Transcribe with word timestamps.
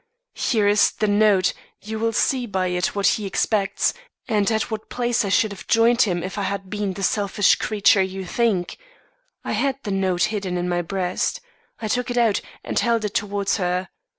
Here 0.33 0.67
is 0.67 0.93
the 0.93 1.07
note. 1.07 1.53
You 1.79 1.99
will 1.99 2.11
see 2.11 2.47
by 2.47 2.69
it 2.69 2.95
what 2.95 3.05
he 3.05 3.27
expects, 3.27 3.93
and 4.27 4.49
at 4.49 4.71
what 4.71 4.89
place 4.89 5.23
I 5.23 5.29
should 5.29 5.51
have 5.51 5.67
joined 5.67 6.01
him, 6.01 6.23
if 6.23 6.39
I 6.39 6.41
had 6.41 6.71
been 6.71 6.93
the 6.93 7.03
selfish 7.03 7.57
creature 7.57 8.01
you 8.01 8.25
think,' 8.25 8.79
I 9.43 9.51
had 9.51 9.77
the 9.83 9.91
note 9.91 10.23
hidden 10.33 10.57
in 10.57 10.67
my 10.67 10.81
breast. 10.81 11.39
I 11.79 11.87
took 11.87 12.09
it 12.09 12.17
out, 12.17 12.41
and 12.63 12.79
held 12.79 13.05
it 13.05 13.13
towards 13.13 13.57
her. 13.57 13.89